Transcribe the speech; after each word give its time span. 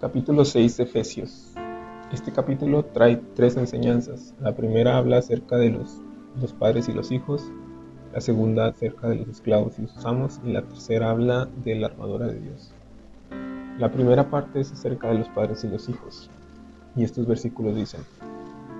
Capítulo 0.00 0.44
6 0.44 0.76
de 0.76 0.84
Efesios. 0.84 1.52
Este 2.12 2.30
capítulo 2.30 2.84
trae 2.84 3.20
tres 3.34 3.56
enseñanzas. 3.56 4.32
La 4.38 4.54
primera 4.54 4.96
habla 4.96 5.18
acerca 5.18 5.56
de 5.56 5.70
los, 5.70 6.00
los 6.40 6.52
padres 6.52 6.88
y 6.88 6.92
los 6.92 7.10
hijos, 7.10 7.42
la 8.14 8.20
segunda 8.20 8.68
acerca 8.68 9.08
de 9.08 9.16
los 9.16 9.26
esclavos 9.26 9.76
y 9.80 9.88
sus 9.88 10.06
amos, 10.06 10.40
y 10.44 10.52
la 10.52 10.62
tercera 10.62 11.10
habla 11.10 11.48
de 11.64 11.74
la 11.74 11.88
armadura 11.88 12.28
de 12.28 12.38
Dios. 12.38 12.72
La 13.80 13.90
primera 13.90 14.30
parte 14.30 14.60
es 14.60 14.70
acerca 14.70 15.08
de 15.08 15.18
los 15.18 15.28
padres 15.30 15.64
y 15.64 15.68
los 15.68 15.88
hijos, 15.88 16.30
y 16.94 17.02
estos 17.02 17.26
versículos 17.26 17.74
dicen, 17.74 18.02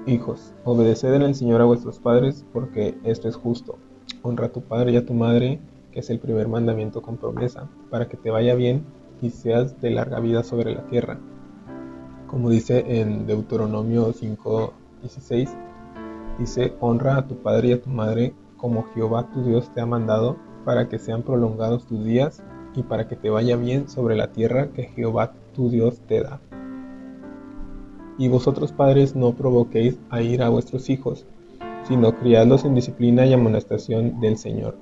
Hijos, 0.06 0.52
obedeced 0.62 1.12
en 1.12 1.22
el 1.22 1.34
Señor 1.34 1.60
a 1.60 1.64
vuestros 1.64 1.98
padres, 1.98 2.44
porque 2.52 2.96
esto 3.02 3.28
es 3.28 3.34
justo. 3.34 3.76
Honra 4.22 4.46
a 4.46 4.52
tu 4.52 4.60
padre 4.60 4.92
y 4.92 4.96
a 4.96 5.04
tu 5.04 5.14
madre, 5.14 5.58
que 5.90 5.98
es 5.98 6.10
el 6.10 6.20
primer 6.20 6.46
mandamiento 6.46 7.02
con 7.02 7.16
promesa, 7.16 7.68
para 7.90 8.06
que 8.06 8.16
te 8.16 8.30
vaya 8.30 8.54
bien 8.54 8.84
y 9.22 9.30
seas 9.30 9.80
de 9.80 9.90
larga 9.90 10.20
vida 10.20 10.42
sobre 10.42 10.74
la 10.74 10.86
tierra. 10.86 11.18
Como 12.26 12.50
dice 12.50 13.00
en 13.00 13.26
Deuteronomio 13.26 14.12
5:16, 14.12 15.48
dice, 16.38 16.74
honra 16.80 17.16
a 17.16 17.26
tu 17.26 17.36
padre 17.36 17.68
y 17.68 17.72
a 17.72 17.82
tu 17.82 17.90
madre 17.90 18.34
como 18.56 18.84
Jehová 18.94 19.30
tu 19.32 19.42
Dios 19.42 19.72
te 19.72 19.80
ha 19.80 19.86
mandado, 19.86 20.36
para 20.64 20.88
que 20.88 20.98
sean 20.98 21.22
prolongados 21.22 21.86
tus 21.86 22.04
días 22.04 22.42
y 22.74 22.82
para 22.82 23.08
que 23.08 23.16
te 23.16 23.30
vaya 23.30 23.56
bien 23.56 23.88
sobre 23.88 24.16
la 24.16 24.32
tierra 24.32 24.68
que 24.68 24.84
Jehová 24.84 25.32
tu 25.54 25.70
Dios 25.70 26.00
te 26.06 26.20
da. 26.20 26.40
Y 28.18 28.28
vosotros 28.28 28.72
padres 28.72 29.16
no 29.16 29.32
provoquéis 29.32 29.98
a 30.10 30.20
ir 30.20 30.42
a 30.42 30.48
vuestros 30.48 30.90
hijos, 30.90 31.24
sino 31.84 32.16
criadlos 32.18 32.64
en 32.64 32.74
disciplina 32.74 33.24
y 33.24 33.32
amonestación 33.32 34.20
del 34.20 34.36
Señor. 34.36 34.76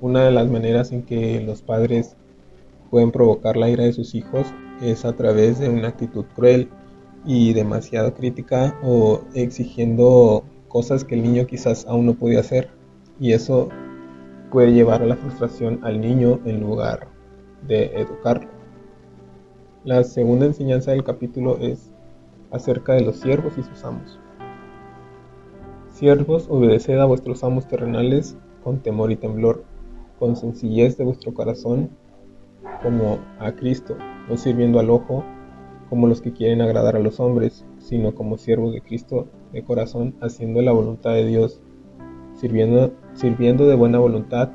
Una 0.00 0.24
de 0.24 0.32
las 0.32 0.48
maneras 0.50 0.92
en 0.92 1.02
que 1.02 1.40
los 1.40 1.62
padres 1.62 2.16
pueden 2.90 3.12
provocar 3.12 3.56
la 3.56 3.68
ira 3.68 3.84
de 3.84 3.92
sus 3.92 4.14
hijos 4.14 4.46
es 4.82 5.04
a 5.04 5.14
través 5.14 5.58
de 5.58 5.68
una 5.68 5.88
actitud 5.88 6.24
cruel 6.34 6.68
y 7.24 7.52
demasiado 7.52 8.14
crítica 8.14 8.78
o 8.82 9.22
exigiendo 9.34 10.44
cosas 10.68 11.04
que 11.04 11.14
el 11.14 11.22
niño 11.22 11.46
quizás 11.46 11.86
aún 11.86 12.06
no 12.06 12.14
podía 12.14 12.40
hacer 12.40 12.70
y 13.18 13.32
eso 13.32 13.68
puede 14.50 14.72
llevar 14.72 15.02
a 15.02 15.06
la 15.06 15.16
frustración 15.16 15.80
al 15.82 16.00
niño 16.00 16.40
en 16.44 16.60
lugar 16.60 17.08
de 17.66 17.86
educarlo. 18.00 18.48
La 19.84 20.04
segunda 20.04 20.46
enseñanza 20.46 20.92
del 20.92 21.04
capítulo 21.04 21.58
es 21.58 21.92
acerca 22.50 22.94
de 22.94 23.02
los 23.02 23.16
siervos 23.16 23.54
y 23.58 23.62
sus 23.62 23.84
amos. 23.84 24.18
Siervos, 25.92 26.46
obedeced 26.48 26.98
a 26.98 27.04
vuestros 27.04 27.42
amos 27.42 27.66
terrenales 27.66 28.36
con 28.62 28.78
temor 28.78 29.10
y 29.10 29.16
temblor, 29.16 29.64
con 30.18 30.36
sencillez 30.36 30.96
de 30.96 31.04
vuestro 31.04 31.34
corazón 31.34 31.90
como 32.82 33.18
a 33.38 33.52
Cristo, 33.52 33.96
no 34.28 34.36
sirviendo 34.36 34.78
al 34.80 34.90
ojo 34.90 35.24
como 35.88 36.06
los 36.06 36.20
que 36.20 36.32
quieren 36.32 36.60
agradar 36.60 36.96
a 36.96 37.00
los 37.00 37.18
hombres, 37.18 37.64
sino 37.78 38.14
como 38.14 38.36
siervos 38.36 38.74
de 38.74 38.82
Cristo 38.82 39.28
de 39.52 39.64
corazón, 39.64 40.14
haciendo 40.20 40.60
la 40.60 40.72
voluntad 40.72 41.12
de 41.12 41.26
Dios, 41.26 41.62
sirviendo, 42.34 42.92
de 43.66 43.74
buena 43.74 43.98
voluntad 43.98 44.50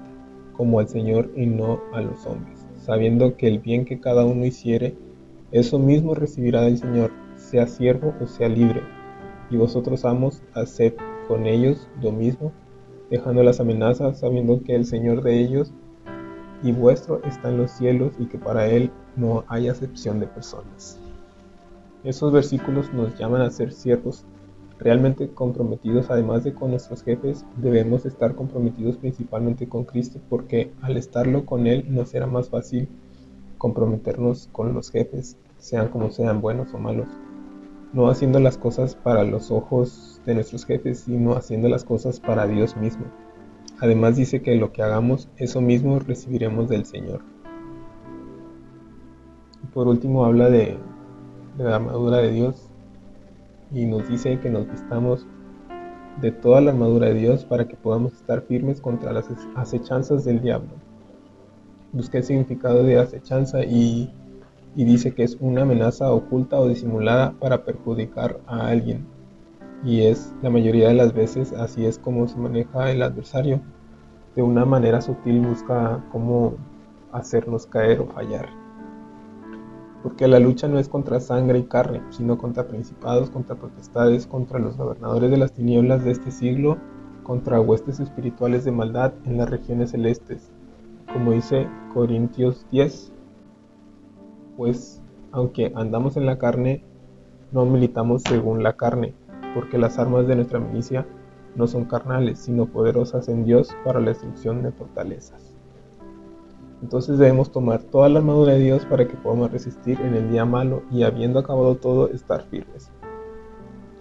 como 0.56 0.80
al 0.80 0.88
Señor 0.88 1.32
y 1.36 1.48
no 1.48 1.82
a 1.92 2.02
los 2.02 2.26
hombres, 2.28 2.66
sabiendo 2.78 3.36
que 3.36 3.48
el 3.48 3.60
bien 3.60 3.86
que 3.86 4.00
cada 4.00 4.26
uno 4.26 4.46
hiciere, 4.46 4.96
eso 5.52 5.80
mismo 5.80 6.14
recibirá 6.14 6.62
del 6.62 6.78
Señor, 6.78 7.12
sea 7.36 7.68
siervo 7.68 8.14
o 8.22 8.28
sea 8.28 8.48
libre. 8.48 8.82
Y 9.50 9.58
vosotros 9.58 10.06
amos, 10.06 10.42
haced 10.54 10.94
con 11.28 11.46
ellos 11.46 11.90
lo 12.02 12.12
mismo, 12.12 12.52
dejando 13.10 13.44
las 13.44 13.60
amenazas, 13.60 14.20
sabiendo 14.20 14.64
que 14.64 14.76
el 14.76 14.86
Señor 14.86 15.24
de 15.24 15.40
ellos 15.40 15.74
y 16.64 16.72
vuestro 16.72 17.22
está 17.23 17.50
en 17.50 17.58
los 17.58 17.72
cielos 17.72 18.14
y 18.17 18.25
que 18.25 18.38
para 18.38 18.67
Él 18.67 18.89
no 19.16 19.44
hay 19.47 19.67
acepción 19.67 20.19
de 20.19 20.28
personas. 20.28 20.97
Esos 22.03 22.31
versículos 22.31 22.92
nos 22.94 23.17
llaman 23.17 23.42
a 23.42 23.52
ser 23.52 23.72
siervos 23.72 24.25
realmente 24.80 25.30
comprometidos, 25.30 26.10
además 26.10 26.43
de 26.43 26.54
con 26.54 26.71
nuestros 26.71 27.04
jefes, 27.04 27.45
debemos 27.58 28.05
estar 28.05 28.36
comprometidos 28.36 28.98
principalmente 28.98 29.67
con 29.70 29.86
Cristo 29.86 30.20
porque 30.30 30.71
al 30.82 30.98
estarlo 30.98 31.45
con 31.45 31.67
Él 31.67 31.86
nos 31.89 32.10
será 32.10 32.27
más 32.27 32.49
fácil 32.49 32.89
comprometernos 33.58 34.49
con 34.52 34.73
los 34.73 34.92
jefes, 34.92 35.38
sean 35.58 35.88
como 35.88 36.11
sean, 36.11 36.42
buenos 36.42 36.73
o 36.73 36.80
malos. 36.80 37.08
No 37.93 38.09
haciendo 38.09 38.39
las 38.39 38.58
cosas 38.58 38.95
para 38.95 39.23
los 39.23 39.52
ojos 39.52 40.20
de 40.26 40.33
nuestros 40.33 40.65
jefes, 40.65 41.02
sino 41.02 41.33
haciendo 41.33 41.70
las 41.70 41.86
cosas 41.86 42.20
para 42.20 42.48
Dios 42.48 42.76
mismo. 42.76 43.05
Además 43.83 44.16
dice 44.16 44.42
que 44.42 44.55
lo 44.55 44.71
que 44.71 44.82
hagamos, 44.82 45.27
eso 45.36 45.60
mismo 45.60 45.99
recibiremos 45.99 46.70
del 46.70 46.86
Señor. 46.86 47.20
Por 49.73 49.89
último 49.89 50.23
habla 50.23 50.49
de, 50.49 50.77
la 51.58 51.76
armadura 51.76 52.20
de 52.20 52.32
Dios 52.32 52.70
y 53.73 53.86
nos 53.86 54.08
dice 54.08 54.39
que 54.39 54.49
nos 54.49 54.71
vistamos 54.71 55.27
de 56.21 56.32
toda 56.32 56.61
la 56.61 56.71
armadura 56.71 57.08
de 57.08 57.16
Dios 57.16 57.44
para 57.44 57.67
que 57.67 57.76
podamos 57.76 58.14
estar 58.14 58.44
firmes 58.44 58.80
contra 58.80 59.11
las 59.11 59.30
acechanzas 59.54 60.23
del 60.23 60.42
diablo. 60.42 60.71
Busqué 61.92 62.20
el 62.20 62.23
significado 62.23 62.83
de 62.83 63.00
acechanza 63.00 63.65
y 63.65 64.14
dice 64.76 65.14
que 65.14 65.23
es 65.23 65.36
una 65.42 65.64
amenaza 65.64 66.10
oculta 66.10 66.58
o 66.58 66.70
disimulada 66.70 67.33
para 67.33 67.65
perjudicar 67.65 68.39
a 68.48 68.67
alguien 68.67 69.05
y 69.86 70.04
es 70.04 70.33
la 70.42 70.50
mayoría 70.50 70.88
de 70.88 70.94
las 70.94 71.14
veces 71.14 71.52
así 71.54 71.86
es 71.86 72.00
como 72.00 72.27
se 72.27 72.38
maneja 72.38 72.92
el 72.92 73.02
adversario. 73.02 73.61
De 74.36 74.42
una 74.42 74.66
manera 74.66 75.02
sutil 75.02 75.42
busca 75.45 76.04
cómo 76.11 76.55
hacernos 77.11 77.66
caer 77.67 77.99
o 77.99 78.08
fallar. 78.08 78.49
Porque 80.02 80.27
la 80.27 80.39
lucha 80.39 80.67
no 80.67 80.80
es 80.80 80.89
contra 80.89 81.20
sangre 81.20 81.60
y 81.60 81.64
carne, 81.64 82.02
sino 82.10 82.38
contra 82.38 82.67
principados, 82.67 83.30
contra 83.30 83.55
potestades, 83.55 84.27
contra 84.27 84.60
los 84.60 84.76
gobernadores 84.76 85.32
de 85.32 85.38
las 85.38 85.54
tinieblas 85.54 86.04
de 86.04 86.11
este 86.11 86.32
siglo, 86.32 86.77
contra 87.23 87.61
huestes 87.61 87.99
espirituales 87.99 88.66
de 88.66 88.71
maldad 88.71 89.14
en 89.26 89.38
las 89.38 89.49
regiones 89.49 89.92
celestes. 89.92 90.52
Como 91.14 91.32
dice 91.32 91.67
Corintios 91.94 92.65
10, 92.71 93.14
pues 94.58 95.02
aunque 95.32 95.71
andamos 95.76 96.17
en 96.17 96.26
la 96.26 96.38
carne, 96.38 96.83
no 97.52 97.65
militamos 97.65 98.23
según 98.23 98.64
la 98.64 98.73
carne 98.73 99.14
porque 99.54 99.77
las 99.77 100.00
armas 100.00 100.27
de 100.27 100.36
nuestra 100.36 100.60
milicia 100.60 101.05
no 101.55 101.67
son 101.67 101.86
carnales, 101.86 102.39
sino 102.39 102.65
poderosas 102.65 103.27
en 103.30 103.45
Dios 103.45 103.75
para 103.83 103.99
la 103.99 104.09
destrucción 104.09 104.64
de 104.64 104.71
fortalezas. 104.71 105.53
Entonces 106.81 107.17
debemos 107.17 107.52
tomar 107.52 107.81
toda 107.81 108.09
la 108.09 108.19
armadura 108.19 108.53
de 108.53 108.59
Dios 108.59 108.86
para 108.86 109.08
que 109.08 109.15
podamos 109.15 109.52
resistir 109.52 110.02
en 110.02 110.15
el 110.15 110.30
día 110.30 110.43
malo 110.43 110.83
y 110.91 111.03
habiendo 111.03 111.39
acabado 111.39 111.75
todo, 111.75 112.09
estar 112.09 112.43
firmes. 112.43 112.91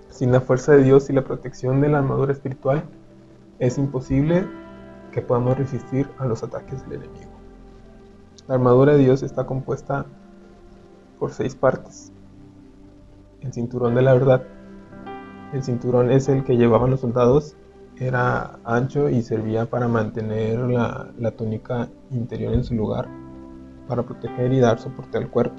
Sin 0.09 0.33
la 0.33 0.41
fuerza 0.41 0.73
de 0.73 0.83
Dios 0.83 1.09
y 1.09 1.13
la 1.13 1.23
protección 1.23 1.81
de 1.81 1.89
la 1.89 1.99
armadura 1.99 2.33
espiritual, 2.33 2.83
es 3.61 3.79
imposible 3.79 4.45
que 5.13 5.23
podamos 5.23 5.57
resistir 5.57 6.09
a 6.19 6.27
los 6.27 6.43
ataques 6.43 6.83
del 6.89 7.05
enemigo. 7.05 7.31
La 8.49 8.57
armadura 8.57 8.95
de 8.95 8.99
Dios 8.99 9.23
está 9.23 9.47
compuesta 9.47 10.05
por 11.21 11.31
seis 11.31 11.55
partes. 11.55 12.13
El 13.41 13.53
cinturón 13.53 13.95
de 13.95 14.03
la 14.03 14.15
verdad, 14.15 14.43
el 15.53 15.63
cinturón 15.63 16.11
es 16.11 16.29
el 16.29 16.45
que 16.45 16.57
llevaban 16.57 16.91
los 16.91 17.01
soldados, 17.01 17.57
era 17.97 18.59
ancho 18.65 19.09
y 19.09 19.23
servía 19.23 19.67
para 19.67 19.87
mantener 19.87 20.59
la, 20.59 21.13
túnica 21.37 21.89
interior 22.11 22.55
en 22.55 22.65
su 22.65 22.75
lugar, 22.75 23.07
para 23.87 24.03
proteger 24.03 24.53
y 24.53 24.61
dar 24.61 24.79
soporte 24.79 25.19
al 25.19 25.29
cuerpo. 25.29 25.57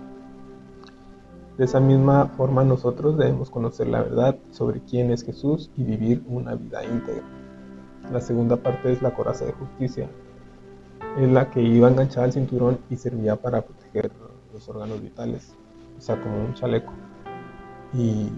De 1.57 1.65
esa 1.65 1.79
misma 1.79 2.25
forma 2.35 2.63
nosotros 2.63 3.17
debemos 3.17 3.51
conocer 3.51 3.87
la 3.87 4.01
verdad 4.01 4.35
sobre 4.49 4.81
quién 4.81 5.11
es 5.11 5.23
Jesús 5.23 5.69
y 5.77 5.83
vivir 5.83 6.23
una 6.27 6.55
vida 6.55 6.83
íntegra. 6.83 7.23
La 8.11 8.19
segunda 8.19 8.57
parte 8.57 8.91
es 8.91 9.01
la 9.03 9.13
coraza 9.13 9.45
de 9.45 9.53
justicia. 9.53 10.09
Es 11.19 11.31
la 11.31 11.51
que 11.51 11.61
iba 11.61 11.87
enganchada 11.87 12.25
al 12.25 12.33
cinturón 12.33 12.79
y 12.89 12.96
servía 12.96 13.35
para 13.35 13.61
proteger 13.61 14.11
los 14.51 14.67
órganos 14.67 14.99
vitales, 15.01 15.53
o 15.97 16.01
sea, 16.01 16.19
como 16.19 16.43
un 16.43 16.55
chaleco. 16.55 16.91
Y 17.93 18.31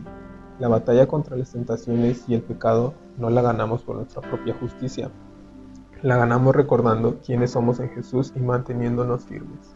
la 0.60 0.70
batalla 0.70 1.08
contra 1.08 1.36
las 1.36 1.52
tentaciones 1.52 2.24
y 2.30 2.36
el 2.36 2.42
pecado 2.42 2.94
no 3.18 3.30
la 3.30 3.42
ganamos 3.42 3.84
por 3.84 3.98
nuestra 3.98 4.22
propia 4.22 4.54
justicia. 4.54 5.10
La 6.02 6.18
ganamos 6.18 6.56
recordando 6.56 7.20
quiénes 7.20 7.52
somos 7.52 7.80
en 7.80 7.90
Jesús 7.90 8.32
y 8.36 8.40
manteniéndonos 8.40 9.26
firmes. 9.26 9.76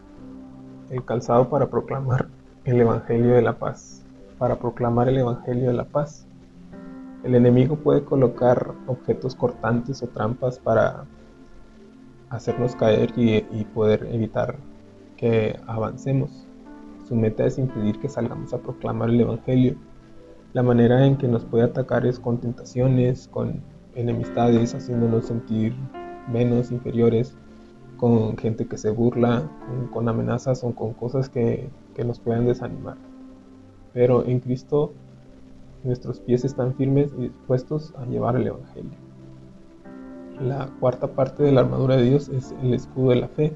El 0.88 1.04
calzado 1.04 1.50
para 1.50 1.68
proclamar 1.68 2.28
el 2.64 2.80
Evangelio 2.80 3.34
de 3.34 3.42
la 3.42 3.58
paz. 3.58 4.04
Para 4.38 4.58
proclamar 4.58 5.08
el 5.08 5.18
Evangelio 5.18 5.68
de 5.68 5.74
la 5.74 5.84
paz. 5.84 6.26
El 7.24 7.34
enemigo 7.34 7.76
puede 7.76 8.02
colocar 8.02 8.72
objetos 8.86 9.34
cortantes 9.34 10.02
o 10.02 10.06
trampas 10.06 10.58
para 10.58 11.04
hacernos 12.30 12.74
caer 12.74 13.12
y, 13.16 13.44
y 13.50 13.66
poder 13.74 14.08
evitar 14.10 14.56
que 15.18 15.60
avancemos. 15.66 16.46
Su 17.06 17.16
meta 17.16 17.44
es 17.44 17.58
impedir 17.58 17.98
que 18.00 18.08
salgamos 18.08 18.54
a 18.54 18.58
proclamar 18.58 19.10
el 19.10 19.20
Evangelio 19.20 19.76
la 20.52 20.62
manera 20.62 21.06
en 21.06 21.16
que 21.16 21.28
nos 21.28 21.44
puede 21.44 21.64
atacar 21.64 22.06
es 22.06 22.18
con 22.18 22.38
tentaciones, 22.38 23.28
con 23.28 23.62
enemistades, 23.94 24.74
haciéndonos 24.74 25.26
sentir 25.26 25.74
menos, 26.30 26.72
inferiores, 26.72 27.36
con 27.96 28.36
gente 28.36 28.66
que 28.66 28.78
se 28.78 28.90
burla, 28.90 29.42
con, 29.92 30.08
amenazas 30.08 30.64
o 30.64 30.74
con 30.74 30.94
cosas 30.94 31.28
que, 31.28 31.68
que 31.94 32.04
nos 32.04 32.18
puedan 32.18 32.46
desanimar. 32.46 32.96
pero 33.92 34.24
en 34.24 34.40
Cristo 34.40 34.92
nuestros 35.84 36.20
pies 36.20 36.44
están 36.44 36.74
firmes 36.74 37.12
y 37.18 37.22
dispuestos 37.22 37.94
a 37.96 38.04
llevar 38.06 38.36
el 38.36 38.46
Evangelio. 38.46 38.98
La 40.40 40.70
cuarta 40.80 41.08
parte 41.08 41.42
de 41.42 41.52
la 41.52 41.60
armadura 41.60 41.96
de 41.96 42.04
Dios 42.04 42.28
es 42.28 42.54
el 42.62 42.74
escudo 42.74 43.10
de 43.10 43.16
la 43.16 43.28
fe. 43.28 43.52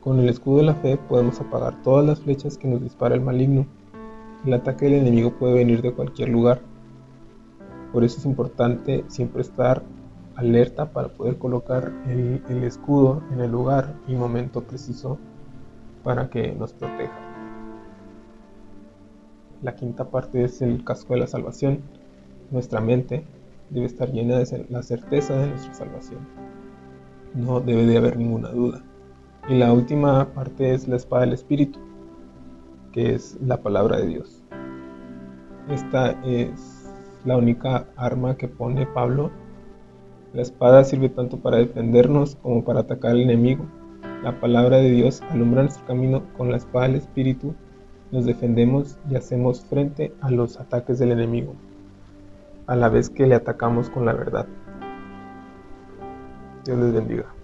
Con 0.00 0.18
el 0.20 0.28
escudo 0.28 0.58
de 0.58 0.64
la 0.64 0.74
fe 0.74 0.96
podemos 0.96 1.40
apagar 1.40 1.82
todas 1.82 2.06
las 2.06 2.20
flechas 2.20 2.56
que 2.56 2.68
nos 2.68 2.80
dispara 2.80 3.14
el 3.14 3.20
maligno. 3.20 3.66
El 4.44 4.54
ataque 4.54 4.86
del 4.86 4.94
enemigo 4.94 5.32
puede 5.32 5.54
venir 5.54 5.82
de 5.82 5.92
cualquier 5.92 6.30
lugar. 6.30 6.62
Por 7.92 8.04
eso 8.04 8.18
es 8.18 8.24
importante 8.24 9.04
siempre 9.08 9.42
estar 9.42 9.82
alerta 10.34 10.92
para 10.92 11.08
poder 11.08 11.36
colocar 11.36 11.92
el, 12.08 12.64
escudo 12.64 13.22
en 13.32 13.40
el 13.40 13.50
lugar 13.50 13.94
y 14.08 14.14
momento 14.14 14.62
preciso 14.62 15.18
para 16.02 16.30
que 16.30 16.52
nos 16.52 16.72
proteja. 16.72 17.12
La 19.62 19.74
quinta 19.74 20.06
parte 20.06 20.44
es 20.44 20.62
el 20.62 20.84
casco 20.84 21.12
de 21.12 21.20
la 21.20 21.26
salvación. 21.26 21.80
Nuestra 22.50 22.80
mente 22.80 23.24
debe 23.68 23.84
estar 23.84 24.10
llena 24.10 24.38
de 24.38 24.66
la 24.70 24.82
certeza 24.82 25.36
de 25.36 25.48
nuestra 25.48 25.74
salvación. 25.74 26.20
No 27.34 27.60
debe 27.60 27.84
de 27.84 27.98
haber 27.98 28.16
ninguna 28.16 28.48
duda. 28.48 28.82
Y 29.50 29.58
la 29.58 29.70
última 29.74 30.32
parte 30.32 30.72
es 30.72 30.88
la 30.88 30.96
espada 30.96 31.22
del 31.22 31.34
Espíritu, 31.34 31.78
que 32.92 33.14
es 33.14 33.38
la 33.44 33.58
palabra 33.58 33.98
de 33.98 34.06
Dios. 34.06 34.42
Esta 35.68 36.10
es 36.24 36.90
la 37.24 37.36
única 37.36 37.86
arma 37.96 38.36
que 38.36 38.48
pone 38.48 38.86
Pablo. 38.86 39.30
La 40.32 40.42
espada 40.42 40.84
sirve 40.84 41.08
tanto 41.08 41.38
para 41.38 41.58
defendernos 41.58 42.36
como 42.36 42.64
para 42.64 42.80
atacar 42.80 43.12
al 43.12 43.20
enemigo. 43.20 43.64
La 44.22 44.40
palabra 44.40 44.78
de 44.78 44.90
Dios 44.90 45.22
alumbra 45.30 45.62
nuestro 45.62 45.86
camino 45.86 46.22
con 46.36 46.50
la 46.50 46.56
espada 46.56 46.86
del 46.86 46.96
Espíritu 46.96 47.54
nos 48.10 48.24
defendemos 48.24 48.98
y 49.08 49.16
hacemos 49.16 49.64
frente 49.64 50.12
a 50.20 50.30
los 50.30 50.58
ataques 50.58 50.98
del 50.98 51.12
enemigo, 51.12 51.54
a 52.66 52.74
la 52.74 52.88
vez 52.88 53.08
que 53.08 53.26
le 53.26 53.34
atacamos 53.34 53.88
con 53.88 54.04
la 54.04 54.12
verdad. 54.12 54.46
Dios 56.64 56.78
les 56.78 56.92
bendiga. 56.92 57.39